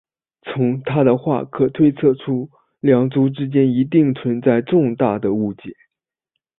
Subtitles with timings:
[0.41, 5.75] 从她的话可推测出两族之间一定存在重大的误解。